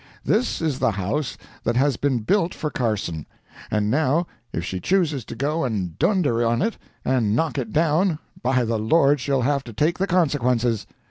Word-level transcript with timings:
This 0.25 0.63
is 0.63 0.79
the 0.79 0.89
house 0.93 1.37
that 1.63 1.75
has 1.75 1.95
been 1.95 2.21
built 2.21 2.55
for 2.55 2.71
Carson—and 2.71 3.91
now 3.91 4.25
if 4.51 4.65
she 4.65 4.79
chooses 4.79 5.23
to 5.25 5.35
go 5.35 5.63
and 5.63 5.95
dunder 5.99 6.43
on 6.43 6.63
it 6.63 6.75
and 7.05 7.35
knock 7.35 7.59
it 7.59 7.71
down, 7.71 8.17
by 8.41 8.65
the 8.65 8.79
Lord 8.79 9.19
she'll 9.19 9.43
have 9.43 9.63
to 9.65 9.73
take 9.73 9.99
the 9.99 10.07
consequences! 10.07 10.87